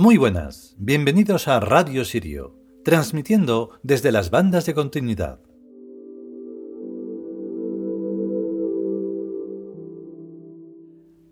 Muy 0.00 0.16
buenas, 0.16 0.76
bienvenidos 0.78 1.48
a 1.48 1.58
Radio 1.58 2.04
Sirio, 2.04 2.54
transmitiendo 2.84 3.80
desde 3.82 4.12
las 4.12 4.30
bandas 4.30 4.64
de 4.64 4.72
continuidad. 4.72 5.40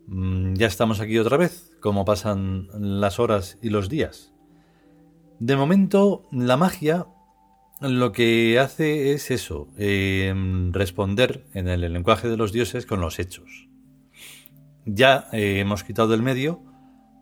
Mm, 0.08 0.54
ya 0.54 0.66
estamos 0.66 0.98
aquí 0.98 1.16
otra 1.16 1.36
vez, 1.36 1.70
como 1.78 2.04
pasan 2.04 2.66
las 2.74 3.20
horas 3.20 3.56
y 3.62 3.70
los 3.70 3.88
días. 3.88 4.34
De 5.38 5.54
momento, 5.54 6.24
la 6.32 6.56
magia 6.56 7.06
lo 7.80 8.10
que 8.10 8.58
hace 8.58 9.12
es 9.12 9.30
eso, 9.30 9.68
em, 9.76 10.72
responder 10.72 11.46
en 11.54 11.68
el 11.68 11.82
lenguaje 11.92 12.28
de 12.28 12.36
los 12.36 12.50
dioses 12.50 12.84
con 12.84 13.00
los 13.00 13.20
hechos. 13.20 13.68
Ya 14.86 15.28
eh, 15.32 15.60
hemos 15.60 15.84
quitado 15.84 16.08
del 16.08 16.24
medio 16.24 16.64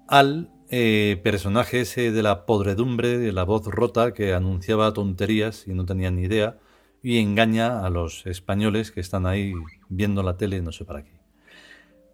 al 0.08 0.53
eh, 0.70 1.20
personaje 1.22 1.80
ese 1.80 2.10
de 2.10 2.22
la 2.22 2.46
podredumbre, 2.46 3.18
de 3.18 3.32
la 3.32 3.44
voz 3.44 3.66
rota 3.66 4.14
que 4.14 4.32
anunciaba 4.32 4.92
tonterías 4.92 5.66
y 5.68 5.74
no 5.74 5.84
tenía 5.84 6.10
ni 6.10 6.22
idea 6.22 6.58
y 7.02 7.18
engaña 7.18 7.84
a 7.84 7.90
los 7.90 8.26
españoles 8.26 8.90
que 8.90 9.00
están 9.00 9.26
ahí 9.26 9.52
viendo 9.90 10.22
la 10.22 10.38
tele 10.38 10.62
no 10.62 10.72
sé 10.72 10.84
para 10.84 11.04
qué. 11.04 11.20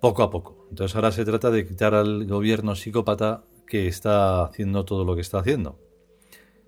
Poco 0.01 0.23
a 0.23 0.31
poco. 0.31 0.67
Entonces 0.71 0.97
ahora 0.97 1.13
se 1.13 1.25
trata 1.25 1.51
de 1.51 1.67
quitar 1.67 1.95
al 1.95 2.27
gobierno 2.27 2.75
psicópata 2.75 3.45
que 3.67 3.87
está 3.87 4.43
haciendo 4.43 4.85
todo 4.85 5.05
lo 5.05 5.15
que 5.15 5.21
está 5.21 5.39
haciendo. 5.39 5.79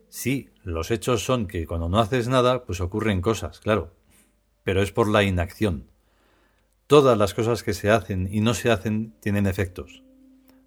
Sí, 0.09 0.51
los 0.63 0.91
hechos 0.91 1.25
son 1.25 1.47
que 1.47 1.67
cuando 1.67 1.89
no 1.89 1.99
haces 1.99 2.29
nada, 2.29 2.65
pues 2.65 2.81
ocurren 2.81 3.23
cosas, 3.23 3.59
claro. 3.59 3.93
Pero 4.63 4.83
es 4.83 4.93
por 4.93 5.09
la 5.09 5.25
inacción. 5.25 5.89
Todas 6.87 7.19
las 7.19 7.35
cosas 7.35 7.63
que 7.63 7.73
se 7.73 7.91
hacen 7.91 8.29
y 8.31 8.41
no 8.41 8.55
se 8.55 8.71
hacen 8.71 9.15
tienen 9.21 9.47
efectos. 9.47 10.05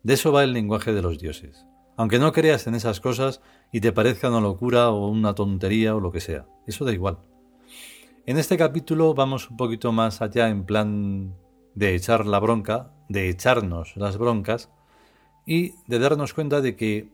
De 0.05 0.13
eso 0.13 0.31
va 0.31 0.43
el 0.43 0.53
lenguaje 0.53 0.93
de 0.93 1.01
los 1.01 1.17
dioses. 1.17 1.65
Aunque 1.97 2.19
no 2.19 2.31
creas 2.31 2.67
en 2.67 2.75
esas 2.75 2.99
cosas 2.99 3.41
y 3.71 3.81
te 3.81 3.91
parezca 3.91 4.29
una 4.29 4.39
locura 4.39 4.91
o 4.91 5.07
una 5.07 5.33
tontería 5.33 5.95
o 5.95 5.99
lo 5.99 6.11
que 6.11 6.19
sea, 6.19 6.45
eso 6.67 6.85
da 6.85 6.93
igual. 6.93 7.17
En 8.27 8.37
este 8.37 8.55
capítulo 8.55 9.15
vamos 9.15 9.49
un 9.49 9.57
poquito 9.57 9.91
más 9.91 10.21
allá 10.21 10.49
en 10.49 10.63
plan 10.63 11.33
de 11.73 11.95
echar 11.95 12.27
la 12.27 12.37
bronca, 12.37 12.93
de 13.09 13.29
echarnos 13.29 13.97
las 13.97 14.19
broncas 14.19 14.69
y 15.43 15.71
de 15.87 15.97
darnos 15.97 16.35
cuenta 16.35 16.61
de 16.61 16.75
que 16.75 17.09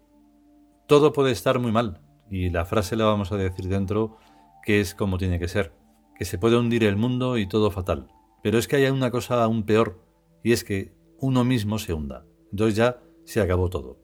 todo 0.85 1.13
puede 1.13 1.31
estar 1.31 1.59
muy 1.59 1.71
mal. 1.71 2.01
Y 2.29 2.49
la 2.49 2.65
frase 2.65 2.97
la 2.97 3.05
vamos 3.05 3.31
a 3.31 3.37
decir 3.37 3.69
dentro 3.69 4.17
que 4.65 4.81
es 4.81 4.95
como 4.95 5.17
tiene 5.17 5.39
que 5.39 5.47
ser, 5.47 5.71
que 6.13 6.25
se 6.25 6.37
puede 6.37 6.57
hundir 6.57 6.83
el 6.83 6.97
mundo 6.97 7.37
y 7.37 7.47
todo 7.47 7.71
fatal. 7.71 8.09
Pero 8.43 8.57
es 8.57 8.67
que 8.67 8.75
hay 8.75 8.87
una 8.87 9.11
cosa 9.11 9.41
aún 9.41 9.63
peor, 9.63 10.03
y 10.43 10.51
es 10.51 10.65
que 10.65 10.93
uno 11.21 11.45
mismo 11.45 11.79
se 11.79 11.93
hunda. 11.93 12.25
Entonces 12.51 12.75
ya 12.75 13.01
se 13.23 13.41
acabó 13.41 13.69
todo. 13.69 13.97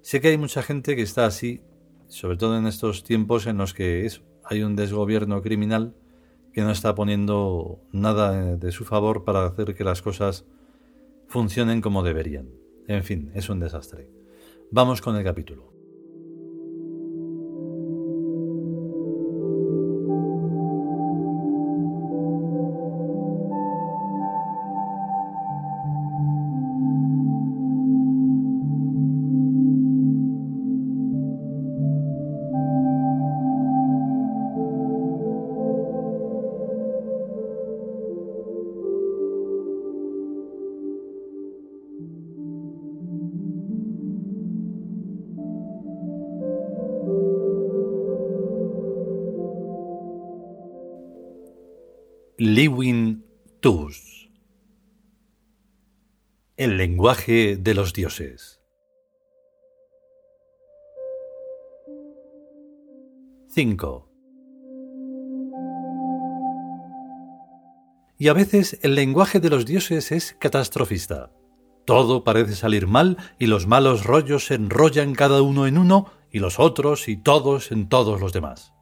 Sé 0.00 0.20
que 0.20 0.28
hay 0.28 0.38
mucha 0.38 0.62
gente 0.62 0.96
que 0.96 1.02
está 1.02 1.26
así, 1.26 1.62
sobre 2.08 2.36
todo 2.36 2.58
en 2.58 2.66
estos 2.66 3.04
tiempos 3.04 3.46
en 3.46 3.56
los 3.56 3.74
que 3.74 4.08
hay 4.44 4.62
un 4.62 4.76
desgobierno 4.76 5.42
criminal 5.42 5.94
que 6.52 6.60
no 6.60 6.70
está 6.70 6.94
poniendo 6.94 7.80
nada 7.90 8.56
de 8.56 8.70
su 8.70 8.84
favor 8.84 9.24
para 9.24 9.44
hacer 9.44 9.74
que 9.74 9.82
las 9.82 10.02
cosas 10.02 10.44
funcionen 11.26 11.80
como 11.80 12.02
deberían. 12.02 12.48
En 12.86 13.02
fin, 13.02 13.32
es 13.34 13.48
un 13.48 13.60
desastre. 13.60 14.08
Vamos 14.70 15.00
con 15.00 15.16
el 15.16 15.24
capítulo. 15.24 15.73
Liwin 52.46 53.24
Tus 53.60 54.28
El 56.58 56.76
lenguaje 56.76 57.56
de 57.56 57.72
los 57.72 57.94
dioses 57.94 58.60
5. 63.48 64.10
Y 68.18 68.28
a 68.28 68.34
veces 68.34 68.78
el 68.82 68.94
lenguaje 68.94 69.40
de 69.40 69.48
los 69.48 69.64
dioses 69.64 70.12
es 70.12 70.36
catastrofista. 70.38 71.32
Todo 71.86 72.24
parece 72.24 72.56
salir 72.56 72.86
mal 72.86 73.16
y 73.38 73.46
los 73.46 73.66
malos 73.66 74.04
rollos 74.04 74.44
se 74.44 74.56
enrollan 74.56 75.14
cada 75.14 75.40
uno 75.40 75.66
en 75.66 75.78
uno 75.78 76.12
y 76.30 76.40
los 76.40 76.60
otros 76.60 77.08
y 77.08 77.16
todos 77.16 77.72
en 77.72 77.88
todos 77.88 78.20
los 78.20 78.34
demás. 78.34 78.74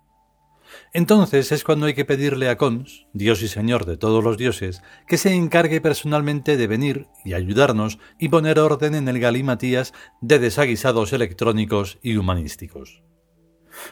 Entonces 0.92 1.52
es 1.52 1.64
cuando 1.64 1.86
hay 1.86 1.94
que 1.94 2.04
pedirle 2.04 2.48
a 2.48 2.56
Cons, 2.56 3.06
Dios 3.12 3.42
y 3.42 3.48
Señor 3.48 3.86
de 3.86 3.96
todos 3.96 4.22
los 4.22 4.36
dioses, 4.36 4.82
que 5.06 5.18
se 5.18 5.34
encargue 5.34 5.80
personalmente 5.80 6.56
de 6.56 6.66
venir 6.66 7.06
y 7.24 7.34
ayudarnos 7.34 7.98
y 8.18 8.28
poner 8.28 8.58
orden 8.58 8.94
en 8.94 9.08
el 9.08 9.18
galimatías 9.18 9.92
de 10.20 10.38
desaguisados 10.38 11.12
electrónicos 11.12 11.98
y 12.02 12.16
humanísticos. 12.16 13.02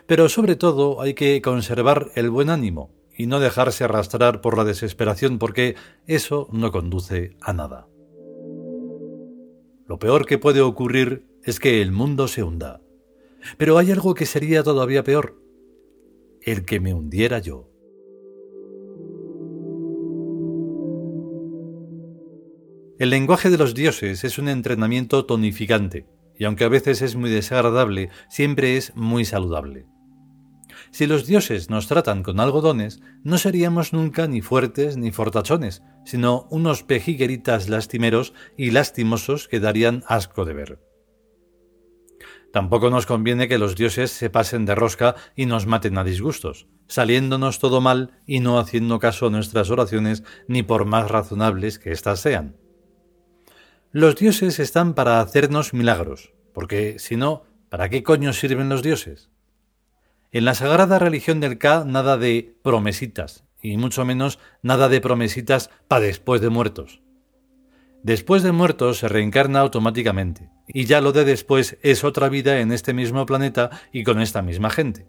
Pero 0.07 0.29
sobre 0.29 0.57
todo 0.57 1.01
hay 1.01 1.15
que 1.15 1.41
conservar 1.41 2.11
el 2.15 2.31
buen 2.31 2.51
ánimo 2.51 2.93
y 3.17 3.27
no 3.27 3.41
dejarse 3.41 3.85
arrastrar 3.85 4.41
por 4.41 4.57
la 4.57 4.65
desesperación 4.65 5.39
porque 5.39 5.77
eso 6.07 6.49
no 6.53 6.71
conduce 6.73 7.37
a 7.41 7.53
nada. 7.53 7.87
Lo 9.87 9.99
peor 9.99 10.25
que 10.25 10.39
puede 10.39 10.61
ocurrir 10.61 11.27
es 11.43 11.59
que 11.59 11.83
el 11.83 11.93
mundo 11.93 12.29
se 12.29 12.43
hunda. 12.43 12.81
Pero 13.57 13.79
hay 13.79 13.91
algo 13.91 14.15
que 14.15 14.27
sería 14.27 14.63
todavía 14.63 15.03
peor, 15.03 15.41
el 16.43 16.65
que 16.65 16.81
me 16.81 16.95
hundiera 16.95 17.39
yo. 17.39 17.69
El 22.99 23.11
lenguaje 23.11 23.51
de 23.51 23.59
los 23.59 23.75
dioses 23.75 24.25
es 24.25 24.39
un 24.39 24.49
entrenamiento 24.49 25.25
tonificante, 25.25 26.07
y 26.39 26.45
aunque 26.45 26.65
a 26.65 26.69
veces 26.69 27.03
es 27.03 27.17
muy 27.17 27.31
desagradable, 27.31 28.11
siempre 28.29 28.77
es 28.77 28.95
muy 28.95 29.25
saludable. 29.25 29.87
Si 30.91 31.07
los 31.07 31.27
dioses 31.27 31.71
nos 31.71 31.87
tratan 31.87 32.23
con 32.23 32.41
algodones, 32.41 33.01
no 33.23 33.39
seríamos 33.39 33.93
nunca 33.93 34.27
ni 34.27 34.41
fuertes 34.41 34.97
ni 34.97 35.13
fortachones, 35.13 35.83
sino 36.05 36.47
unos 36.51 36.83
pejigueritas 36.83 37.69
lastimeros 37.69 38.35
y 38.57 38.71
lastimosos 38.71 39.49
que 39.49 39.61
darían 39.61 40.03
asco 40.07 40.45
de 40.45 40.55
ver. 40.55 40.90
Tampoco 42.53 42.91
nos 42.91 43.07
conviene 43.07 43.47
que 43.47 43.59
los 43.59 43.77
dioses 43.77 44.11
se 44.11 44.29
pasen 44.29 44.67
de 44.67 44.75
rosca 44.75 45.15
y 45.37 45.47
nos 45.47 45.67
maten 45.67 45.99
a 45.99 46.05
disgustos, 46.05 46.67
saliéndonos 46.89 47.61
todo 47.61 47.81
mal 47.81 48.19
y 48.27 48.41
no 48.41 48.59
haciendo 48.59 48.99
caso 48.99 49.27
a 49.27 49.31
nuestras 49.31 49.71
oraciones 49.71 50.25
ni 50.49 50.63
por 50.63 50.85
más 50.85 51.11
razonables 51.11 51.79
que 51.79 51.93
éstas 51.93 52.21
sean. 52.21 52.57
Los 53.93 54.17
dioses 54.17 54.59
están 54.59 54.95
para 54.95 55.21
hacernos 55.21 55.75
milagros, 55.75 56.33
porque 56.53 56.99
si 56.99 57.17
no, 57.17 57.45
¿para 57.69 57.89
qué 57.89 58.03
coño 58.03 58.33
sirven 58.33 58.69
los 58.69 58.83
dioses? 58.83 59.31
En 60.33 60.45
la 60.45 60.55
sagrada 60.55 60.99
religión 60.99 61.41
del 61.41 61.59
Ka 61.59 61.85
nada 61.85 62.17
de 62.17 62.57
promesitas, 62.63 63.45
y 63.63 63.77
mucho 63.77 64.05
menos 64.05 64.39
nada 64.63 64.89
de 64.89 65.01
promesitas 65.01 65.71
para 65.89 66.05
después 66.05 66.41
de 66.41 66.51
muertos. 66.51 67.01
Después 68.03 68.43
de 68.43 68.53
muertos 68.53 68.99
se 68.99 69.09
reencarna 69.09 69.61
automáticamente, 69.61 70.51
y 70.67 70.85
ya 70.85 71.03
lo 71.03 71.13
de 71.13 71.25
después 71.27 71.77
es 71.83 72.03
otra 72.03 72.31
vida 72.31 72.61
en 72.61 72.73
este 72.73 72.95
mismo 72.95 73.27
planeta 73.27 73.71
y 73.93 74.05
con 74.05 74.21
esta 74.21 74.41
misma 74.41 74.71
gente. 74.71 75.07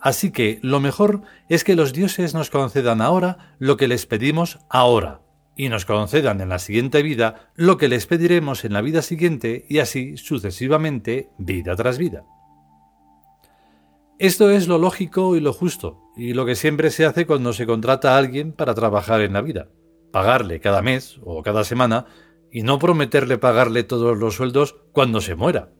Así 0.00 0.32
que 0.32 0.58
lo 0.62 0.80
mejor 0.80 1.22
es 1.48 1.62
que 1.62 1.76
los 1.76 1.92
dioses 1.92 2.32
nos 2.34 2.48
concedan 2.48 3.02
ahora 3.02 3.54
lo 3.58 3.76
que 3.76 3.86
les 3.86 4.06
pedimos 4.06 4.60
ahora, 4.70 5.20
y 5.56 5.68
nos 5.68 5.84
concedan 5.84 6.40
en 6.40 6.48
la 6.48 6.58
siguiente 6.58 7.02
vida 7.02 7.50
lo 7.54 7.76
que 7.76 7.88
les 7.88 8.06
pediremos 8.06 8.64
en 8.64 8.72
la 8.72 8.80
vida 8.80 9.02
siguiente 9.02 9.66
y 9.68 9.78
así 9.78 10.16
sucesivamente, 10.16 11.28
vida 11.38 11.76
tras 11.76 11.98
vida. 11.98 12.24
Esto 14.18 14.50
es 14.50 14.68
lo 14.68 14.78
lógico 14.78 15.36
y 15.36 15.40
lo 15.40 15.52
justo, 15.52 16.00
y 16.16 16.32
lo 16.32 16.46
que 16.46 16.54
siempre 16.54 16.90
se 16.90 17.04
hace 17.04 17.26
cuando 17.26 17.52
se 17.52 17.66
contrata 17.66 18.14
a 18.14 18.18
alguien 18.18 18.52
para 18.52 18.74
trabajar 18.74 19.20
en 19.20 19.34
la 19.34 19.42
vida. 19.42 19.68
Pagarle 20.12 20.60
cada 20.60 20.82
mes 20.82 21.18
o 21.24 21.42
cada 21.42 21.64
semana 21.64 22.06
y 22.50 22.62
no 22.62 22.78
prometerle 22.78 23.38
pagarle 23.38 23.82
todos 23.82 24.18
los 24.18 24.34
sueldos 24.34 24.76
cuando 24.92 25.20
se 25.20 25.34
muera. 25.34 25.72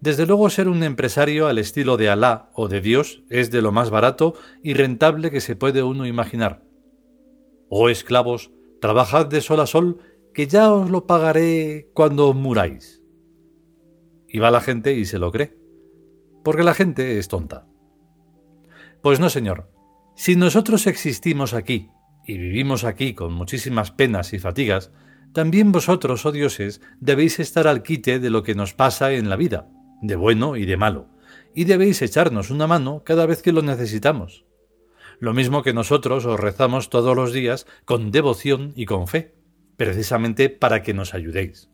Desde 0.00 0.26
luego 0.26 0.48
ser 0.48 0.68
un 0.68 0.84
empresario 0.84 1.48
al 1.48 1.58
estilo 1.58 1.96
de 1.96 2.08
Alá 2.08 2.50
o 2.54 2.68
de 2.68 2.80
Dios 2.80 3.24
es 3.28 3.50
de 3.50 3.62
lo 3.62 3.72
más 3.72 3.90
barato 3.90 4.34
y 4.62 4.74
rentable 4.74 5.32
que 5.32 5.40
se 5.40 5.56
puede 5.56 5.82
uno 5.82 6.06
imaginar. 6.06 6.62
Oh 7.68 7.88
esclavos, 7.88 8.52
trabajad 8.80 9.26
de 9.26 9.40
sol 9.40 9.58
a 9.58 9.66
sol, 9.66 9.98
que 10.32 10.46
ya 10.46 10.72
os 10.72 10.88
lo 10.88 11.06
pagaré 11.06 11.90
cuando 11.94 12.32
muráis. 12.32 13.02
Y 14.28 14.38
va 14.38 14.52
la 14.52 14.60
gente 14.60 14.94
y 14.94 15.04
se 15.04 15.18
lo 15.18 15.32
cree, 15.32 15.58
porque 16.44 16.62
la 16.62 16.74
gente 16.74 17.18
es 17.18 17.26
tonta. 17.26 17.66
Pues 19.02 19.18
no, 19.18 19.30
señor. 19.30 19.68
Si 20.14 20.36
nosotros 20.36 20.86
existimos 20.86 21.54
aquí 21.54 21.90
y 22.28 22.36
vivimos 22.36 22.84
aquí 22.84 23.14
con 23.14 23.32
muchísimas 23.32 23.90
penas 23.90 24.34
y 24.34 24.38
fatigas, 24.38 24.92
también 25.32 25.72
vosotros, 25.72 26.26
oh 26.26 26.30
dioses, 26.30 26.82
debéis 27.00 27.40
estar 27.40 27.66
al 27.66 27.82
quite 27.82 28.20
de 28.20 28.28
lo 28.28 28.42
que 28.42 28.54
nos 28.54 28.74
pasa 28.74 29.12
en 29.12 29.30
la 29.30 29.36
vida, 29.36 29.66
de 30.02 30.14
bueno 30.14 30.56
y 30.56 30.66
de 30.66 30.76
malo, 30.76 31.08
y 31.54 31.64
debéis 31.64 32.02
echarnos 32.02 32.50
una 32.50 32.66
mano 32.66 33.02
cada 33.02 33.24
vez 33.24 33.40
que 33.40 33.52
lo 33.52 33.62
necesitamos. 33.62 34.44
Lo 35.20 35.32
mismo 35.32 35.62
que 35.62 35.72
nosotros 35.72 36.26
os 36.26 36.38
rezamos 36.38 36.90
todos 36.90 37.16
los 37.16 37.32
días 37.32 37.66
con 37.86 38.10
devoción 38.10 38.72
y 38.76 38.84
con 38.84 39.08
fe, 39.08 39.34
precisamente 39.78 40.50
para 40.50 40.82
que 40.82 40.92
nos 40.92 41.14
ayudéis. 41.14 41.70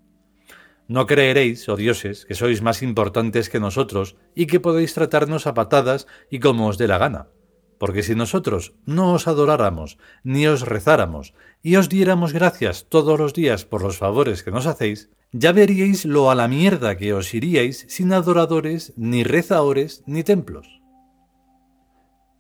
No 0.87 1.07
creeréis, 1.07 1.69
oh 1.69 1.75
dioses, 1.75 2.27
que 2.27 2.37
sois 2.37 2.63
más 2.63 2.81
importantes 2.81 3.51
que 3.51 3.59
nosotros 3.59 4.15
y 4.37 4.47
que 4.47 4.61
podéis 4.61 4.95
tratarnos 4.95 5.49
a 5.49 5.55
patadas 5.55 6.07
y 6.31 6.39
como 6.39 6.69
os 6.69 6.79
dé 6.79 6.87
la 6.87 6.99
gana. 6.99 7.27
Porque 7.85 8.03
si 8.03 8.15
nosotros 8.15 8.73
no 8.87 9.13
os 9.13 9.29
adoráramos, 9.29 9.99
ni 10.23 10.47
os 10.47 10.63
rezáramos, 10.63 11.35
y 11.63 11.77
os 11.77 11.91
diéramos 11.91 12.33
gracias 12.33 12.87
todos 12.89 13.19
los 13.19 13.35
días 13.35 13.67
por 13.67 13.83
los 13.83 13.99
favores 13.99 14.43
que 14.43 14.51
nos 14.51 14.65
hacéis, 14.65 15.11
ya 15.33 15.53
veríais 15.53 16.07
lo 16.07 16.31
a 16.31 16.35
la 16.35 16.49
mierda 16.49 16.97
que 16.97 17.13
os 17.13 17.35
iríais 17.35 17.85
sin 17.91 18.15
adoradores, 18.15 18.95
ni 18.97 19.23
rezaores, 19.23 20.03
ni 20.07 20.23
templos. 20.23 20.81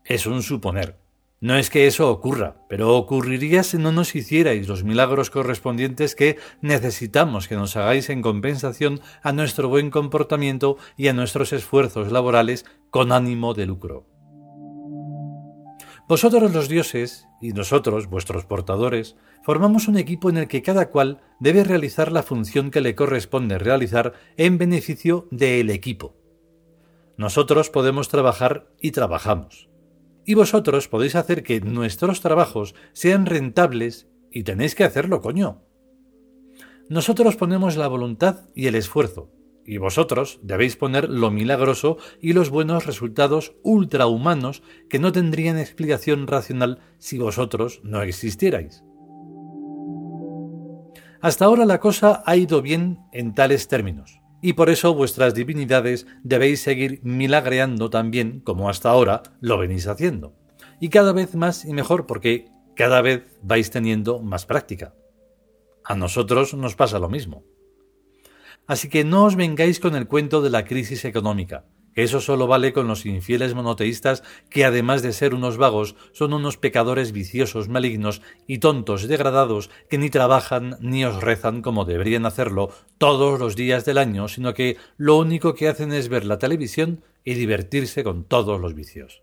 Es 0.07 0.25
un 0.25 0.43
suponer. 0.43 0.99
No 1.43 1.59
es 1.59 1.69
que 1.69 1.87
eso 1.87 2.11
ocurra, 2.11 2.57
pero 2.71 2.97
ocurriría 2.97 3.65
si 3.65 3.77
no 3.77 3.93
nos 3.93 4.15
hicierais 4.15 4.67
los 4.67 4.83
milagros 4.83 5.29
correspondientes 5.29 6.15
que 6.15 6.39
necesitamos 6.63 7.49
que 7.49 7.57
nos 7.57 7.77
hagáis 7.77 8.09
en 8.09 8.23
compensación 8.23 9.03
a 9.23 9.33
nuestro 9.33 9.69
buen 9.69 9.91
comportamiento 9.91 10.79
y 10.97 11.09
a 11.09 11.13
nuestros 11.13 11.53
esfuerzos 11.53 12.11
laborales 12.11 12.65
con 12.89 13.13
ánimo 13.13 13.53
de 13.53 13.67
lucro. 13.67 14.14
Vosotros 16.07 16.53
los 16.53 16.69
dioses, 16.69 17.27
y 17.41 17.53
nosotros, 17.53 18.09
vuestros 18.09 18.45
portadores, 18.45 19.17
formamos 19.43 19.89
un 19.89 19.97
equipo 19.97 20.29
en 20.29 20.37
el 20.37 20.49
que 20.49 20.63
cada 20.63 20.91
cual 20.91 21.23
debe 21.41 21.65
realizar 21.65 22.13
la 22.13 22.23
función 22.23 22.71
que 22.71 22.83
le 22.83 22.95
corresponde 22.95 23.59
realizar 23.59 24.13
en 24.37 24.59
beneficio 24.59 25.27
del 25.31 25.71
equipo. 25.71 26.15
Nosotros 27.17 27.71
podemos 27.71 28.09
trabajar 28.09 28.69
y 28.81 28.91
trabajamos. 28.91 29.71
Y 30.27 30.35
vosotros 30.35 30.89
podéis 30.89 31.15
hacer 31.15 31.43
que 31.43 31.61
nuestros 31.61 32.21
trabajos 32.21 32.75
sean 32.93 33.25
rentables 33.25 34.09
y 34.31 34.43
tenéis 34.43 34.75
que 34.75 34.85
hacerlo, 34.85 35.23
coño. 35.23 35.63
Nosotros 36.91 37.37
ponemos 37.37 37.77
la 37.77 37.89
voluntad 37.89 38.49
y 38.55 38.67
el 38.67 38.75
esfuerzo, 38.75 39.31
y 39.67 39.79
vosotros 39.79 40.39
debéis 40.43 40.77
poner 40.77 41.09
lo 41.09 41.31
milagroso 41.31 41.99
y 42.21 42.33
los 42.33 42.51
buenos 42.51 42.87
resultados 42.87 43.55
ultrahumanos 43.63 44.63
que 44.89 44.99
no 44.99 45.13
tendrían 45.13 45.59
explicación 45.59 46.27
racional 46.27 46.81
si 46.99 47.19
vosotros 47.19 47.81
no 47.83 48.03
existierais. 48.03 48.85
Hasta 51.21 51.47
ahora 51.47 51.65
la 51.65 51.81
cosa 51.81 52.23
ha 52.27 52.37
ido 52.37 52.61
bien 52.61 52.99
en 53.13 53.35
tales 53.35 53.67
términos, 53.69 54.21
y 54.43 54.53
por 54.53 54.69
eso 54.69 54.95
vuestras 54.95 55.35
divinidades 55.35 56.07
debéis 56.23 56.61
seguir 56.61 57.01
milagreando 57.03 57.89
también 57.89 58.41
como 58.41 58.69
hasta 58.69 58.91
ahora 58.91 59.23
lo 59.41 59.57
venís 59.57 59.87
haciendo, 59.87 60.35
y 60.81 60.91
cada 60.91 61.15
vez 61.15 61.35
más 61.35 61.65
y 61.65 61.73
mejor 61.73 62.05
porque 62.05 62.51
cada 62.77 63.01
vez 63.01 63.25
vais 63.43 63.71
teniendo 63.71 64.21
más 64.21 64.45
práctica. 64.45 64.95
A 65.83 65.95
nosotros 65.95 66.53
nos 66.55 66.77
pasa 66.77 66.99
lo 66.99 67.09
mismo. 67.09 67.45
Así 68.67 68.89
que 68.89 69.05
no 69.05 69.25
os 69.25 69.37
vengáis 69.37 69.81
con 69.81 69.95
el 69.95 70.07
cuento 70.07 70.41
de 70.43 70.51
la 70.51 70.65
crisis 70.65 71.05
económica, 71.05 71.65
eso 71.95 72.21
solo 72.21 72.49
vale 72.49 72.73
con 72.73 72.89
los 72.89 73.07
infieles 73.07 73.55
monoteístas 73.55 74.25
que 74.51 74.65
además 74.65 75.03
de 75.03 75.13
ser 75.13 75.33
unos 75.33 75.57
vagos 75.57 75.95
son 76.13 76.33
unos 76.33 76.57
pecadores 76.57 77.13
viciosos, 77.13 77.69
malignos 77.69 78.21
y 78.49 78.59
tontos 78.59 79.07
degradados 79.07 79.71
que 79.89 79.99
ni 79.99 80.11
trabajan 80.11 80.77
ni 80.81 81.05
os 81.05 81.23
rezan 81.23 81.63
como 81.63 81.85
deberían 81.85 82.27
hacerlo 82.27 82.71
todos 82.99 83.39
los 83.39 83.55
días 83.55 83.85
del 83.85 83.99
año, 83.99 84.27
sino 84.27 84.55
que 84.55 84.77
lo 84.97 85.17
único 85.19 85.55
que 85.55 85.69
hacen 85.69 85.93
es 85.93 86.09
ver 86.09 86.25
la 86.25 86.39
televisión 86.39 87.05
y 87.23 87.35
divertirse 87.35 88.03
con 88.03 88.25
todos 88.25 88.61
los 88.61 88.75
vicios. 88.75 89.23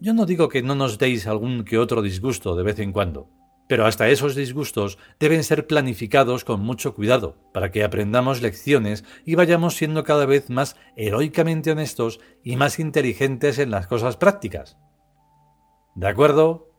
Yo 0.00 0.14
no 0.14 0.24
digo 0.24 0.48
que 0.48 0.62
no 0.62 0.76
nos 0.76 0.98
deis 0.98 1.26
algún 1.26 1.64
que 1.64 1.78
otro 1.78 2.00
disgusto 2.00 2.54
de 2.54 2.62
vez 2.62 2.78
en 2.78 2.92
cuando, 2.92 3.28
pero 3.74 3.86
hasta 3.86 4.08
esos 4.08 4.36
disgustos 4.36 4.98
deben 5.18 5.42
ser 5.42 5.66
planificados 5.66 6.44
con 6.44 6.60
mucho 6.60 6.94
cuidado, 6.94 7.36
para 7.52 7.72
que 7.72 7.82
aprendamos 7.82 8.40
lecciones 8.40 9.02
y 9.24 9.34
vayamos 9.34 9.74
siendo 9.74 10.04
cada 10.04 10.26
vez 10.26 10.48
más 10.48 10.76
heroicamente 10.94 11.72
honestos 11.72 12.20
y 12.44 12.54
más 12.54 12.78
inteligentes 12.78 13.58
en 13.58 13.72
las 13.72 13.88
cosas 13.88 14.16
prácticas. 14.16 14.78
¿De 15.96 16.06
acuerdo? 16.06 16.73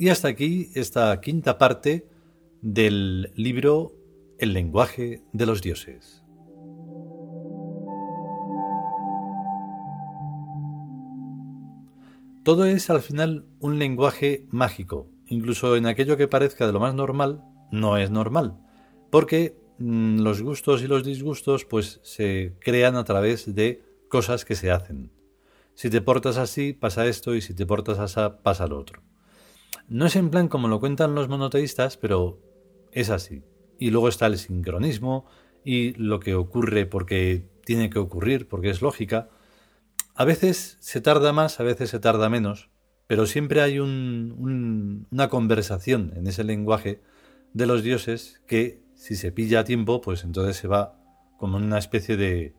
Y 0.00 0.08
hasta 0.08 0.28
aquí 0.28 0.70
esta 0.74 1.20
quinta 1.20 1.58
parte 1.58 2.06
del 2.62 3.30
libro 3.34 3.92
El 4.38 4.54
lenguaje 4.54 5.22
de 5.34 5.44
los 5.44 5.60
dioses. 5.60 6.24
Todo 12.44 12.64
es 12.64 12.88
al 12.88 13.02
final 13.02 13.44
un 13.58 13.78
lenguaje 13.78 14.46
mágico, 14.48 15.06
incluso 15.26 15.76
en 15.76 15.84
aquello 15.84 16.16
que 16.16 16.28
parezca 16.28 16.66
de 16.66 16.72
lo 16.72 16.80
más 16.80 16.94
normal, 16.94 17.44
no 17.70 17.98
es 17.98 18.10
normal, 18.10 18.56
porque 19.10 19.54
mm, 19.76 20.20
los 20.20 20.40
gustos 20.40 20.82
y 20.82 20.86
los 20.86 21.04
disgustos 21.04 21.66
pues 21.66 22.00
se 22.02 22.54
crean 22.60 22.96
a 22.96 23.04
través 23.04 23.54
de 23.54 23.84
cosas 24.08 24.46
que 24.46 24.54
se 24.54 24.70
hacen. 24.70 25.12
Si 25.74 25.90
te 25.90 26.00
portas 26.00 26.38
así, 26.38 26.72
pasa 26.72 27.04
esto, 27.04 27.34
y 27.34 27.42
si 27.42 27.52
te 27.52 27.66
portas 27.66 27.98
así, 27.98 28.34
pasa 28.42 28.66
lo 28.66 28.78
otro. 28.78 29.09
No 29.88 30.06
es 30.06 30.16
en 30.16 30.30
plan 30.30 30.48
como 30.48 30.68
lo 30.68 30.80
cuentan 30.80 31.14
los 31.14 31.28
monoteístas, 31.28 31.96
pero 31.96 32.40
es 32.92 33.10
así. 33.10 33.42
Y 33.78 33.90
luego 33.90 34.08
está 34.08 34.26
el 34.26 34.38
sincronismo 34.38 35.26
y 35.64 35.92
lo 35.94 36.20
que 36.20 36.34
ocurre 36.34 36.86
porque 36.86 37.48
tiene 37.64 37.90
que 37.90 37.98
ocurrir, 37.98 38.48
porque 38.48 38.70
es 38.70 38.82
lógica. 38.82 39.28
A 40.14 40.24
veces 40.24 40.76
se 40.80 41.00
tarda 41.00 41.32
más, 41.32 41.60
a 41.60 41.64
veces 41.64 41.90
se 41.90 42.00
tarda 42.00 42.28
menos, 42.28 42.70
pero 43.06 43.26
siempre 43.26 43.62
hay 43.62 43.78
una 43.78 45.28
conversación 45.28 46.12
en 46.16 46.26
ese 46.26 46.44
lenguaje 46.44 47.00
de 47.52 47.66
los 47.66 47.82
dioses 47.82 48.40
que 48.46 48.82
si 48.94 49.16
se 49.16 49.32
pilla 49.32 49.60
a 49.60 49.64
tiempo, 49.64 50.00
pues 50.00 50.24
entonces 50.24 50.56
se 50.56 50.68
va 50.68 51.00
como 51.38 51.56
una 51.56 51.78
especie 51.78 52.16
de... 52.16 52.54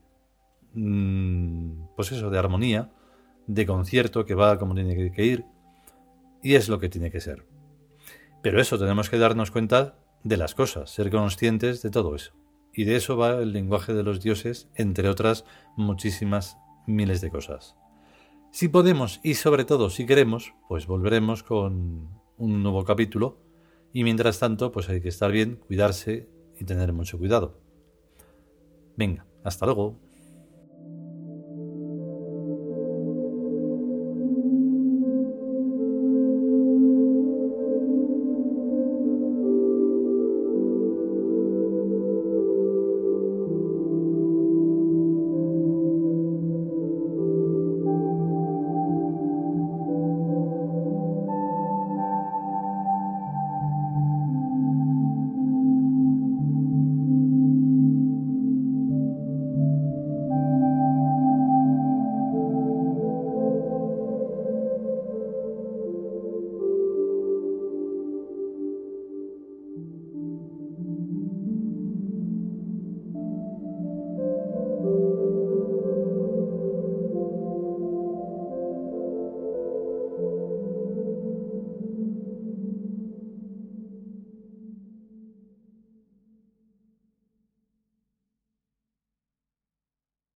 Mm, 0.74 1.96
pues 1.96 2.12
eso, 2.12 2.30
de 2.30 2.39
armonía, 2.39 2.91
de 3.48 3.65
concierto 3.65 4.25
que 4.25 4.36
va 4.36 4.58
como 4.58 4.74
tiene 4.74 5.12
que 5.12 5.25
ir 5.25 5.46
y 6.42 6.56
es 6.56 6.70
lo 6.70 6.80
que 6.80 6.90
tiene 6.90 7.12
que 7.12 7.22
ser. 7.22 7.46
Pero 8.42 8.60
eso 8.60 8.78
tenemos 8.78 9.10
que 9.10 9.18
darnos 9.18 9.52
cuenta 9.52 10.00
de 10.24 10.38
las 10.38 10.56
cosas, 10.56 10.90
ser 10.90 11.12
conscientes 11.12 11.82
de 11.82 11.90
todo 11.90 12.16
eso. 12.16 12.34
Y 12.74 12.86
de 12.86 12.96
eso 12.96 13.18
va 13.18 13.42
el 13.42 13.54
lenguaje 13.54 13.94
de 13.94 14.04
los 14.04 14.22
dioses, 14.22 14.70
entre 14.76 15.10
otras 15.10 15.46
muchísimas 15.76 16.58
miles 16.88 17.22
de 17.22 17.30
cosas. 17.30 17.76
Si 18.52 18.68
podemos 18.68 19.20
y 19.24 19.36
sobre 19.36 19.66
todo 19.66 19.90
si 19.90 20.06
queremos, 20.06 20.54
pues 20.68 20.88
volveremos 20.88 21.44
con 21.44 22.10
un 22.38 22.64
nuevo 22.64 22.84
capítulo 22.84 23.40
y 23.94 24.04
mientras 24.04 24.40
tanto 24.40 24.72
pues 24.72 24.90
hay 24.90 25.02
que 25.02 25.10
estar 25.10 25.32
bien, 25.32 25.58
cuidarse 25.68 26.28
y 26.60 26.66
tener 26.66 26.92
mucho 26.94 27.18
cuidado. 27.18 27.60
Venga, 28.98 29.26
hasta 29.44 29.66
luego. 29.66 30.00